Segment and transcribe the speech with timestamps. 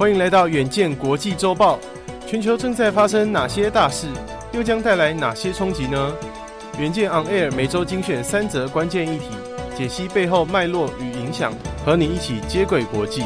[0.00, 1.78] 欢迎来到远见国际周报。
[2.26, 4.06] 全球正在发生哪些大事，
[4.50, 6.14] 又将带来哪些冲击呢？
[6.78, 9.26] 远见 On Air 每周精选三则关键议题，
[9.76, 11.52] 解析背后脉络与影响，
[11.84, 13.24] 和你一起接轨国际。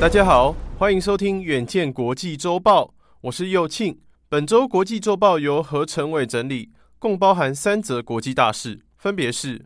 [0.00, 3.98] 大家好，欢迎收听远见国际周报，我是佑庆。
[4.30, 8.85] 本周国际周报由何成伟整理，共包含三则国际大事。
[8.98, 9.60] 分别是：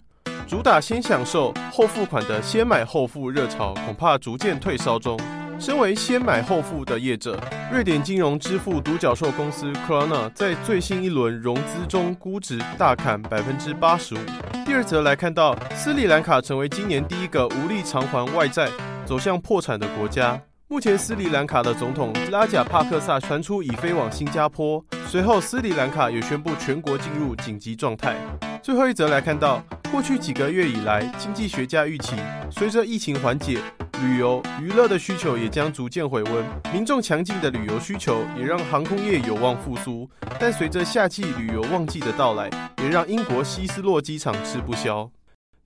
[0.46, 5.18] 主打先享受后付款的先买后付热潮恐怕逐渐退烧中。
[5.58, 7.38] 身为先买后付的业者，
[7.70, 14.18] 瑞典金融支付独角兽公司 Klarna 在最新一轮融资中估值大砍百分之八十五。
[14.64, 18.68] 第二则来看到斯里兰卡成为今年第一个无力偿还外债、
[19.04, 20.40] 走向破产的国家。
[20.66, 24.82] 目前，斯里兰卡的总统拉贾帕克萨传出已飞往新加坡。
[25.08, 28.16] 随后，斯里兰卡也宣布全国进入紧急状态。
[28.62, 32.14] 最后一则来看到，过去几个月以来，经济学家预期，
[32.50, 33.58] 随着疫情缓解，
[34.02, 36.44] 旅游娱乐的需求也将逐渐回温。
[36.70, 40.08] 民众强劲的旅游需求也让航空业有望复苏。
[40.38, 42.50] 但随着夏季旅游旺季的到来，
[42.82, 45.10] 也让英国希斯洛机场吃不消。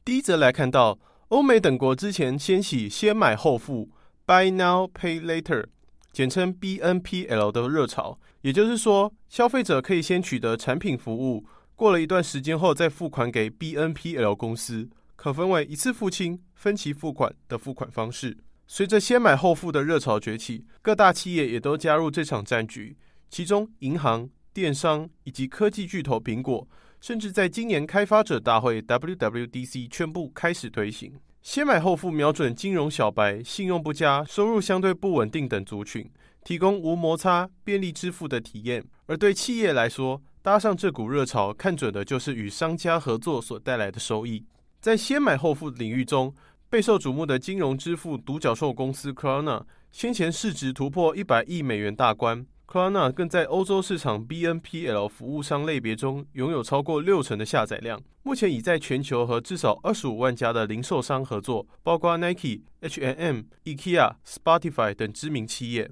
[0.05, 0.97] 第一则来看到，
[1.29, 3.91] 欧美等国之前掀起先买后付。
[4.25, 5.67] Buy now, pay later，
[6.13, 11.45] 简称 BNPL 的热潮，也就是说，消费者可以先取得产品服务，
[11.77, 18.37] 过了一段时间后再付款给 BNPL 公司，可分为一次付清、分期付款的付款方式。
[18.67, 22.97] 随着先买后付的热潮崛起，各大企业也都加入这场战局，
[23.29, 26.67] 其中银行、电商以及科技巨头苹果，
[27.01, 31.13] 甚至在今年开发者大会 WWDC 宣布开始推行。
[31.43, 36.11] 先买后付瞄准金融小白、信用不佳、收入相对不稳定等族群，
[36.43, 38.83] 提供无摩擦、便利支付的体验。
[39.07, 44.45] 而对企业来说，搭上这股热潮，看准的就是与商家合作所带来的收益。
[44.79, 46.35] 在先买后付领域中，
[46.69, 52.45] 备受瞩目的金融支付独角兽公司 Klarna 先前市值突破一百亿美元大关。
[52.67, 57.99] Klarna 更在欧洲市场 BNPL 服务商类别中拥有超过六成的下载量。
[58.23, 65.91] 目前已在全球和至少二十五万家的零售商合作，包括 Nike、H&M、IKEA、Spotify 等知名企业。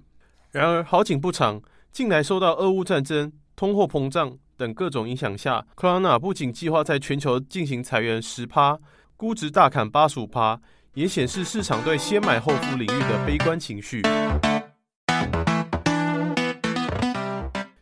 [0.51, 8.79] 然而好景不长，近来受到俄乌战争、通货膨胀等各种影响下，Klarna 不仅计划在全球进行裁员十趴，
[9.17, 10.61] 估值大砍八十五趴，
[10.95, 14.03] 也显示市场对先买后付领域的悲观情绪。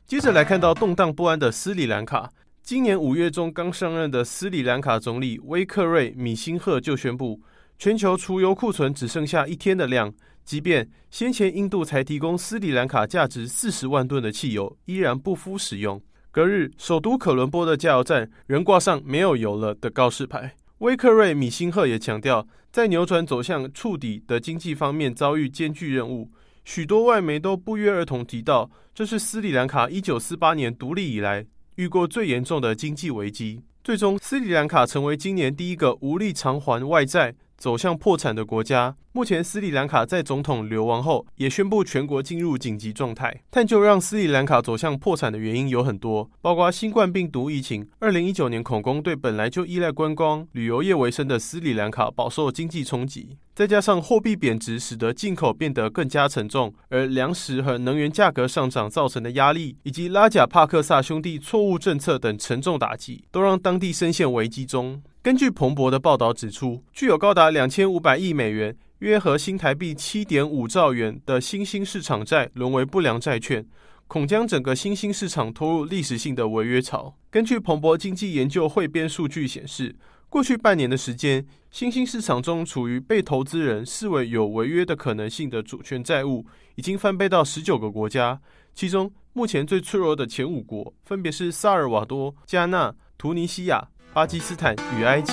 [0.07, 2.31] 接着来看到动荡不安的斯里兰卡，
[2.63, 7.41] 今年五月中刚上任的斯里兰卡总理威克瑞米辛赫就宣布，
[7.79, 10.13] 全球储油库存只剩下一天的量，
[10.45, 16.03] 即便先前印度才提供斯里兰卡价值四十万吨的汽油，依然不敷使用。
[16.33, 20.55] 隔日，首都可伦坡的加油站仍挂上没有油了的告示牌。
[20.79, 26.31] 威克瑞米辛赫也强调，在扭转走向触底的经济方面遭遇艰巨任务。
[26.65, 33.63] 许多外媒都不约而同提到，这是斯里兰卡一九四八年独立以来遇过最严重的经济危机。
[33.83, 38.97] 最终，斯里兰卡成为今年第一个无力偿还外债、走向破产的国家。
[39.13, 43.43] 目前，斯里兰卡在总统流亡后，也宣布全国进入紧急状态。
[43.51, 65.03] 探究让斯里兰卡走向破产的原因有很多，包括新冠病毒疫情、二零一九年恐攻对本来就依赖观光旅游业为生的斯里兰卡饱受经济冲击，再加上货币贬值使得进口变得更加沉重，而粮食和能源价格上涨造成的压力，以及拉贾帕克萨兄弟错误政策等沉重打击，都让当地深陷危机中。
[65.23, 68.75] 根据彭博的报道指出，具有高达两千五百亿美元。
[69.01, 73.67] 约合新台币七点五兆元的新兴市场债沦为不良债券，
[74.07, 77.15] 恐将整个新兴市场拖入历史性的违约潮。
[77.31, 79.95] 根据彭博经济研究汇编数据显示，
[80.31, 88.41] 过去半年的时间，新兴市场中处于被投资人视为有违约的可能性的主权债务，已经翻倍到十九个国家。
[88.75, 95.33] 其中，目前最脆弱的前五国分别是萨尔瓦多、加纳、突尼西亚、巴基斯坦与埃及。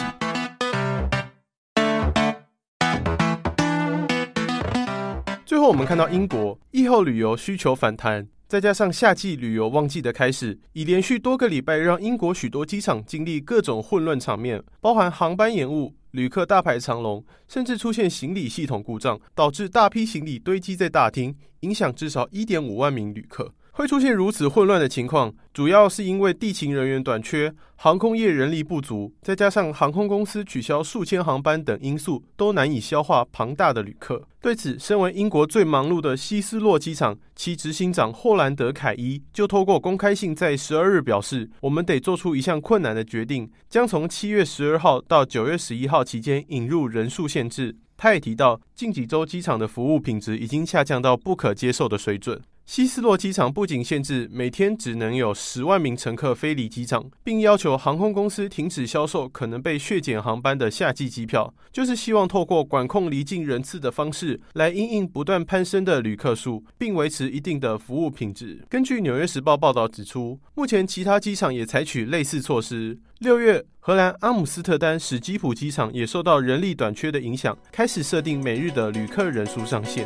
[5.43, 23.55] 最后，我们看到英国疫后旅游需求反弹，再加上夏季旅游旺季的开始，已连续多个礼拜让英国许多机场经历各种混乱场面，包含航班延误、旅客大排长龙，甚至出现行李系统故障，导致大批行李堆积在大厅，影响至少一点五万名旅客。
[23.77, 34.27] 会出现如此混乱的情况，主要是因为地勤人员短缺、航空业人力不足，再加上航空公司取消数千航班等因素，都难以消化庞大的旅客。
[34.41, 52.41] 对此，身为英国最忙碌的希斯洛机场，其执行长霍兰德·凯伊就透过公开信在十二日表示：“我们得做出一项困难的决定，将从七月十二号到九月十一号期间引入人数限制。”他也提到，近几周机场的服务品质已经下降到不可接受的水准。
[52.67, 68.61] 希斯洛机场不仅限制每天只能有十万名乘客飞离机场，并要求航空公司停止销售可能被削减航班的夏季机票，就是希望透过管控离境人次的方式来因应不断攀升的旅客数，并维持一定的服务品质。
[68.69, 72.99] 根据《纽约时报》报道指出，目前其他机场也采取类似措施。
[73.19, 80.05] 六月，荷兰阿姆斯特丹史基普机场也受到人力短缺的影响，开始设定每日的旅客人数上限。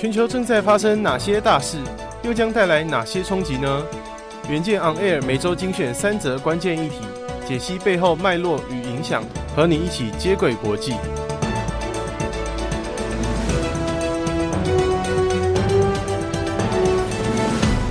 [0.00, 1.76] 全球正在发生哪些大事，
[2.22, 3.84] 又将带来哪些冲击呢？
[4.48, 7.00] 远见 On Air 每周精选三则关键议题，
[7.46, 9.22] 解析背后脉络与影响，
[9.54, 10.94] 和你一起接轨国际。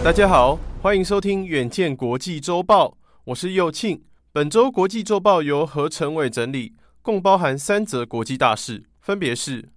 [0.04, 4.02] 大家好，欢迎收听远见国际周报，我是右庆。
[4.34, 6.74] 本周国际周报由何成伟整理，
[7.04, 9.70] 共包含三则国际大事，分别是。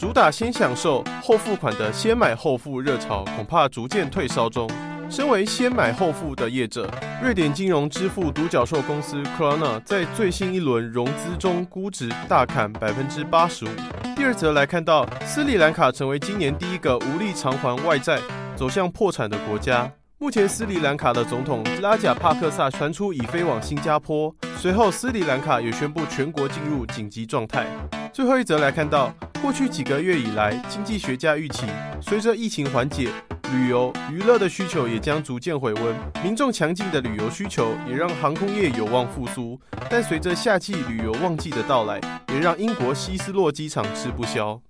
[0.00, 4.66] 主打先享受后付款的先买后付热潮恐怕逐渐退烧中。
[5.10, 6.90] 身为先买后付的业者，
[7.22, 13.68] 瑞典金融支付独角兽公司 Klarna 在最新一轮融资中估值大砍百分之八十五。
[14.16, 18.18] 第二则来看到，斯里兰卡成为今年第一个无力偿还外债、
[18.56, 19.92] 走向破产的国家。
[20.16, 27.66] 目前，斯里兰卡的总统拉贾帕克萨传出已飞往新加坡，随后斯里兰卡也宣布全国进入紧急状态。
[28.12, 29.14] 最后一则来看到。
[29.40, 31.64] 过去几个月以来，经济学家预期，
[32.02, 33.10] 随着疫情缓解，
[33.50, 35.96] 旅游娱乐的需求也将逐渐回温。
[36.22, 39.58] 民众强劲的旅游需求也让航空业有望复苏。
[39.88, 41.98] 但随着夏季旅游旺季的到来，
[42.28, 44.60] 也让英国希斯洛机场吃不消。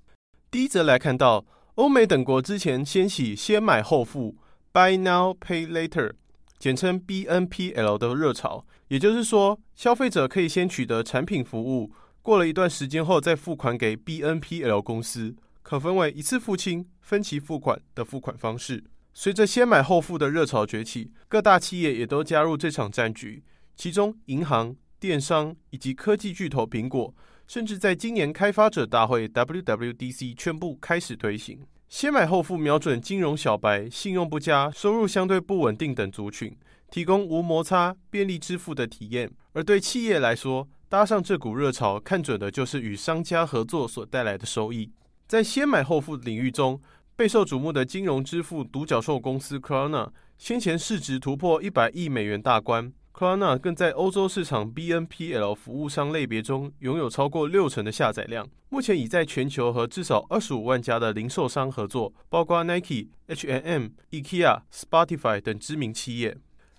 [0.52, 1.44] 第一则来看到，
[1.74, 4.36] 欧美等国之前掀起先买后付
[4.72, 6.12] （Buy Now Pay Later），
[6.60, 8.64] 简称 BNPL 的热潮。
[8.86, 11.90] 也就是说，消费者可以先取得产品服务。
[12.22, 18.84] 过了一段时间后再付款给 BNPL 公司，可分为一次付清、分期付款的付款方式。
[19.12, 23.42] 随着先买后付的热潮崛起，各大企业也都加入这场战局。
[23.74, 27.14] 其中，银行、电商以及科技巨头苹果，
[27.46, 36.56] 甚至在今年开发者大会 WWDC 宣布开始推行先买后付，瞄准金融小白、信用不佳、收入相对不稳定等族群，
[36.90, 39.28] 提供无摩擦、便利支付的体验。
[39.54, 44.90] 而对企业来说，搭上这股热潮，看准的就是与商家合作所带来的收益。
[45.28, 46.80] 在先买后付领域中，
[47.14, 52.92] 备受瞩目的金融支付独角兽公司 Klarna 先前市值突破一百亿美元大关。
[53.14, 58.48] Klarna 更在欧洲市场 BNPL 服务商类别中拥有超过六成的下载量。
[58.68, 66.36] 目前已在全球和至少二十五万家的零售商合作，包括 Nike、H&M、IKEA、Spotify 等知名企业。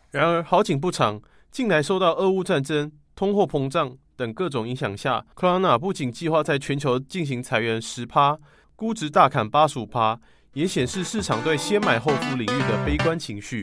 [0.10, 2.92] 然而好景不长，近来受到俄乌战争。
[3.22, 8.36] 通货膨胀等各种影响下，Klarna 不仅计划在全球进行裁员十趴，
[8.76, 10.20] 估值大砍八十五趴，
[10.54, 13.62] 也显示市场对先买后付领域的悲观情绪。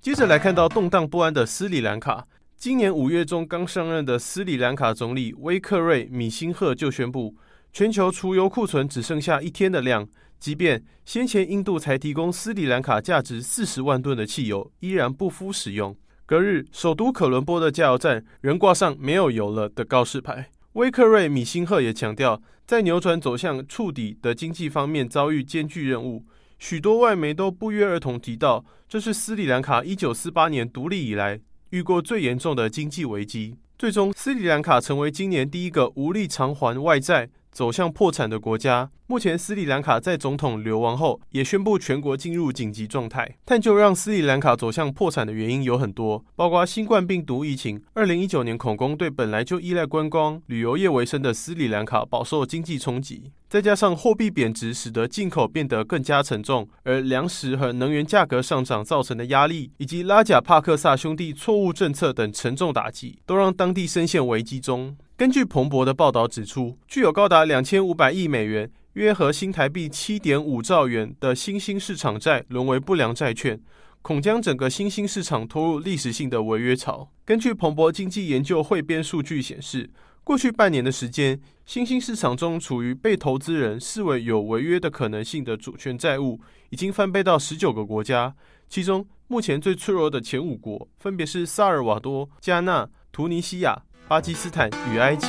[0.00, 2.24] 接着来看到动荡不安的斯里兰卡，
[2.56, 7.34] 今年五月中刚上任的斯里兰卡总理威克瑞米辛赫就宣布，
[7.72, 10.06] 全球储油库存只剩下一天的量。
[10.44, 15.96] 即便先前印度才提供斯里兰卡价值四十万吨的汽油，依然不敷使用。
[16.26, 20.50] 隔日，首都可伦坡的加油站仍挂上“没有油了”的告示牌。
[20.74, 26.26] 威克瑞米辛赫也强调，在扭转走向触底的经济方面遭遇艰巨任务。
[26.58, 33.56] 许多外媒都不约而同提到，这是斯里兰卡一九四八年独立以来遇过最严重的经济危机。
[33.84, 37.28] 最终，斯里兰卡成为今年第一个无力偿还外债。
[37.52, 38.90] 走向破产的国家。
[39.06, 43.36] 目前，斯里兰卡在总统流亡后，也宣布全国进入紧急状态。
[43.46, 53.30] 探究让斯里兰卡走向破产的原因有很多，包括新冠病毒疫情、二零一九年恐攻对本来就依赖观光旅游业为生的斯里兰卡饱受经济冲击。
[53.48, 64.96] 再加上货币贬值，使得进口变得更加沉重，而粮食和能源价格上涨造成的压力，以及拉贾帕克萨兄弟错误政策等沉重打击，都让当地深陷危机中。
[65.16, 73.60] 根据彭博的报道指出，具有高达两千五百亿美元（约合新台币七点五兆元）的新兴市场债沦为不良债券，
[74.02, 77.10] 恐将整个新兴市场拖入历史性的违约潮。
[77.24, 79.90] 根据彭博经济研究汇编数据显示，
[80.22, 86.40] 过去半年的时间，新兴市场中处于被投资人视为有违约的可能性的主权债务，
[86.70, 88.34] 已经翻倍到十九个国家。
[88.68, 95.28] 其中，目前最脆弱的前五国分别是萨尔瓦多、加纳、突尼西亚、巴基斯坦与埃及。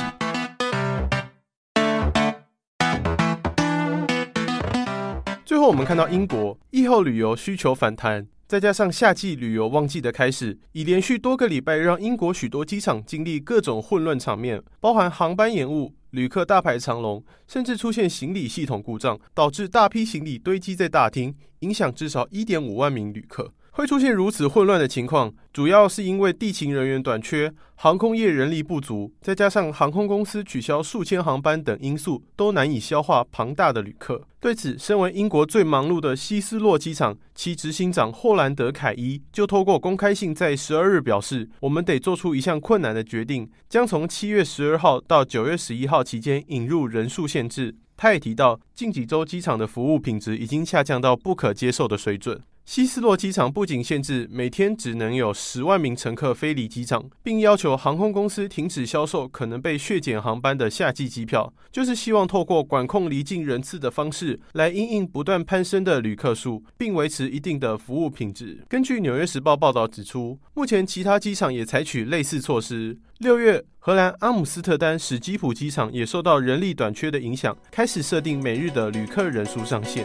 [5.44, 8.26] 最后，我们看到英国疫后旅游需求反弹。
[8.48, 23.52] 再加上夏季旅游旺季的开始，已连续多个礼拜让英国许多机场经历各种混乱场面，包含航班延误、旅客大排长龙，甚至出现行李系统故障，导致大批行李堆积在大厅，影响至少一点五万名旅客。
[23.76, 34.22] 会出现如此混乱的情况，主要是因为地勤人员短缺、航空业人力不足，再加上航空公司取消数千航班等因素，都难以消化庞大的旅客。
[34.40, 52.40] 对此，身为英国最忙碌的希斯洛机场，其执行长霍兰德·凯伊就透过公开信在十二日表示：“我们得做出一项困难的决定，将从七月十二号到九月十一号期间引入人数限制。”他也提到，近几周机场的服务品质已经下降到不可接受的水准。
[52.66, 68.58] 希斯洛机场不仅限制每天只能有十万名乘客飞离机场，并要求航空公司停止销售可能被削减航班的夏季机票，就是希望透过管控离境人次的方式来因应不断攀升的旅客数，并维持一定的服务品质。
[68.68, 72.98] 根据《纽约时报》报道指出，目前其他机场也采取类似措施。
[73.18, 80.04] 六月，荷兰阿姆斯特丹史基普机场也受到人力短缺的影响，开始设定每日的旅客人数上限。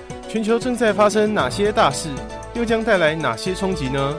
[0.31, 2.07] 全球正在发生哪些大事，
[2.55, 4.15] 又将带来哪些冲击呢？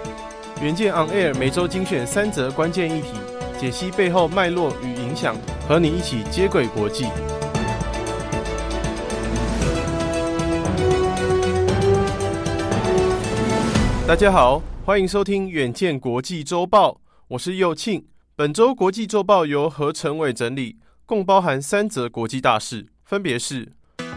[0.61, 3.09] 远见 On Air 每周精选三则关键议题，
[3.59, 5.35] 解析背后脉络与影响，
[5.67, 7.07] 和你一起接轨国际。
[14.07, 18.05] 大家好，欢迎收听远见国际周报，我是右庆。
[18.37, 20.77] 本周国际周报由何成伟整理，
[21.07, 23.73] 共包含三则国际大事，分别是。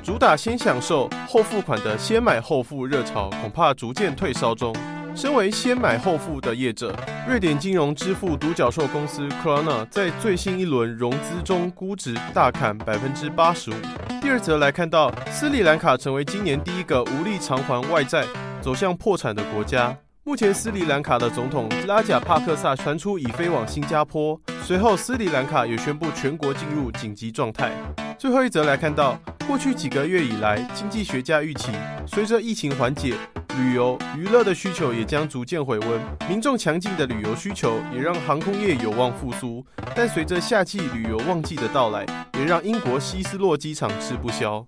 [0.06, 4.72] 主打先享受后付款的先买后付热潮恐怕逐渐退烧中。
[5.16, 6.96] 身为先买后付的业者，
[7.28, 13.74] 瑞典金融支付独角兽公司 Klarna 在最新一轮融资中估值大砍百分之八十五。
[14.22, 18.28] 第二则来看到，斯里兰卡成为今年第一个无力偿还外债、
[18.62, 19.98] 走向破产的国家。
[20.24, 27.72] 目前，斯里兰卡的总统拉贾帕克萨传出已飞往新加坡，随后斯里兰卡也宣布全国进入紧急状态。
[28.20, 29.20] 最后一则来看到。
[29.48, 31.72] 过去几个月以来，经济学家预期，
[32.08, 33.16] 随着疫情缓解，
[33.56, 36.02] 旅游娱乐的需求也将逐渐回温。
[36.28, 39.64] 民众强劲的旅游需求也让航空业有望复苏。
[39.96, 44.66] 但随着夏季旅游旺季的到来，也让英国希斯洛机场吃不消。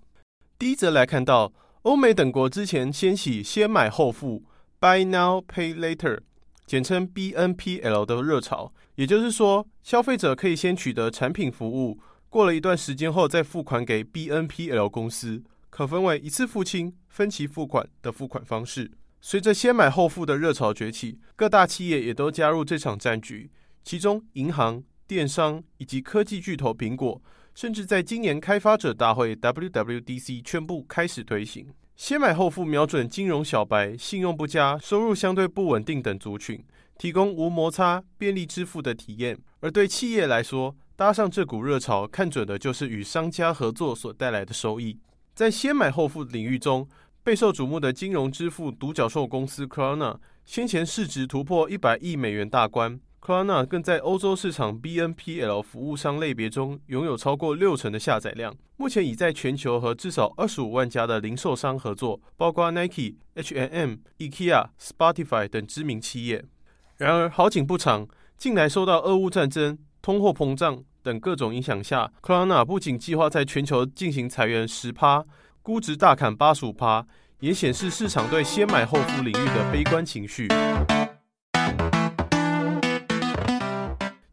[0.60, 4.44] 第一则来看到，欧美等国之前掀起先买后付
[4.80, 6.20] （Buy Now Pay Later），
[6.68, 8.72] 简称 BNPL 的热潮。
[8.94, 12.00] 也就是说，消费者可以先取得产品服务。
[12.30, 18.92] 过了一段时间后再付款给 BNPL 公司，可分为一次付清、分期付款的付款方式。
[19.22, 23.50] 随着先买后付的热潮崛起，各大企业也都加入这场战局。
[23.84, 27.22] 其中，银行、电商以及科技巨头苹果，
[27.56, 36.64] 甚至在今年开发者大会 WWDC 宣布开始推行先买后付，瞄准金融小白、信用不佳、收入相对不稳定等族群，
[37.00, 39.36] 提供无摩擦、便利支付的体验。
[39.62, 45.00] 而对企业来说，搭上这股热潮，看准的就是与商家合作所带来的收益。
[45.36, 46.90] 在先买后付领域中，
[47.24, 53.00] 备受瞩目的金融支付独角兽公司 Klarna 先前市值突破一百亿美元大关。
[53.22, 58.52] Klarna 更在欧洲市场 BNPL 服务商类别中拥有超过六成的下载量。
[58.78, 66.44] 目前已在全球和至少二十五万家的零售商合作，包括 Nike、H&M、IKEA、Spotify 等知名企业。
[66.96, 69.78] 然而好景不长，近来受到俄乌战争、
[70.08, 75.26] 通货膨胀等各种影响下，克拉纳不仅计划在全球进行裁员十趴，
[75.62, 77.06] 估值大砍八十五趴，
[77.42, 80.48] 也显示市场对先买后付领域的悲观情绪。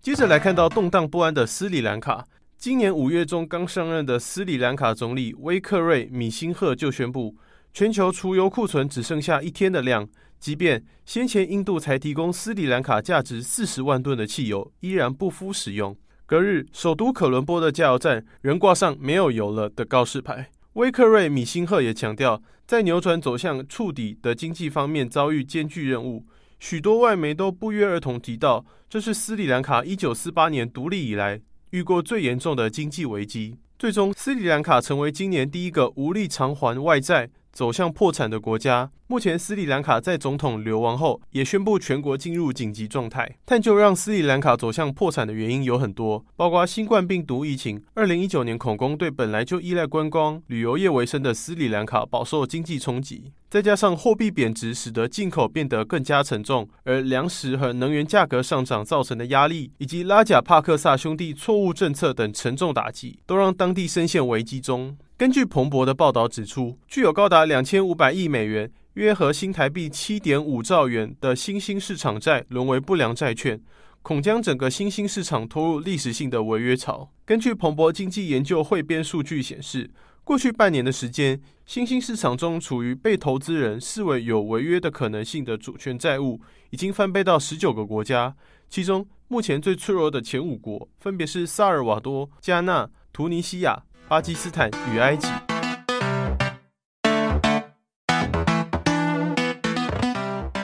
[0.00, 2.24] 接着来看到动荡不安的斯里兰卡，
[2.56, 7.34] 今年五月中刚上任的斯里兰卡总理威克瑞米辛赫就宣布，
[7.74, 10.08] 全球储油库存只剩下一天的量。
[10.38, 15.96] 即便先前印度才提供斯里兰卡价值四十万吨的汽油，依然不敷使用。
[16.24, 20.50] 隔日，首都可伦坡的加油站仍挂上“没有油了”的告示牌。
[20.74, 26.24] 威克瑞米辛赫也强调，在扭转走向触底的经济方面遭遇艰巨任务。
[26.60, 31.40] 许多外媒都不约而同提到，这是斯里兰卡一九四八年独立以来
[31.70, 33.56] 遇过最严重的经济危机。
[33.76, 37.30] 最终，斯里兰卡成为今年第一个无力偿还外债。
[37.54, 38.90] 走向破产的国家。
[39.06, 43.36] 目前，斯里兰卡在总统流亡后，也宣布全国进入紧急状态。
[43.46, 64.96] 探究让斯里兰卡走向破产的原因有很多，包括新冠病毒疫情、二零一九年恐攻对本来就依赖观光旅游业为生的斯里兰卡饱受经济冲击，再加上货币贬值，使得进口变得更加沉重，而粮食和能源价格上涨造成的压力，以及拉贾帕克萨兄弟错误政策等沉重打击，都让当地深陷危机中。
[65.16, 73.60] 根据彭博的报道指出，具有高达两千五百亿美元（约合新台币七点五兆元）的新兴市场债沦为不良债券，
[74.02, 77.08] 恐将整个新兴市场拖入历史性的违约潮。
[77.24, 79.88] 根据彭博经济研究汇编数据显示，
[80.24, 86.40] 过去半年的时间，新兴市场中处于被投资人视为有违约的可能性的主权债务，
[86.70, 88.34] 已经翻倍到十九个国家。
[88.68, 93.84] 其中，目前最脆弱的前五国分别是萨尔瓦多、加纳、突尼西亚。
[94.14, 95.26] 巴基斯坦与埃及。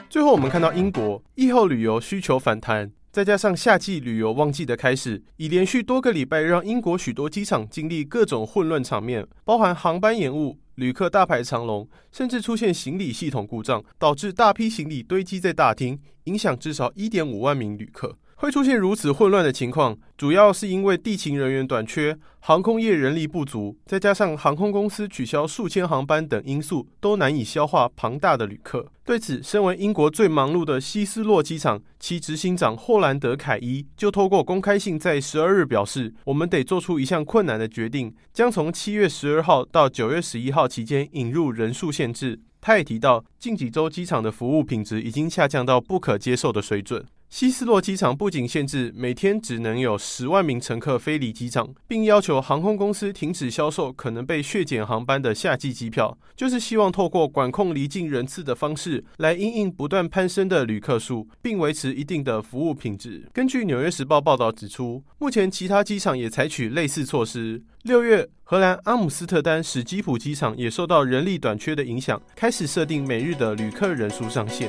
[0.09, 18.16] 最后，我们看到英国疫后旅游需求反弹，再加上夏季旅游旺季的开始，已连续多个礼拜让英国许多机场经历各种混乱场面，包含航班延误、旅客大排长龙，甚至出现行李系统故障，导致大批行李堆积在大厅，影响至少一点五万名旅客。
[18.40, 28.90] 会出现如此混乱的情况，主要是因为地勤人员短缺、航空业人力不足，再加上航空公司取消数千航班等因素，都难以消化庞大的旅客。
[29.04, 47.04] 对此，身为英国最忙碌的希斯洛机场，其执行长霍兰德·凯伊就透过公开信在十二日表示：“我们得做出一项困难的决定，将从七月十二号到九月十一号期间引入人数限制。”他也提到，近几周机场的服务品质已经下降到不可接受的水准。
[47.30, 63.25] 希斯洛机场不仅限制每天只能有十万名乘客飞离机场，并要求航空公司停止销售可能被削减航班的夏季机票，就是希望透过管控离境人次的方式来因应不断攀升的旅客数，并维持一定的服务品质。
[63.32, 67.62] 根据《纽约时报》报道指出，目前其他机场也采取类似措施。
[67.84, 74.69] 六月，荷兰阿姆斯特丹史基普机场也受到人力短缺的影响，开始设定每日的旅客人数上限。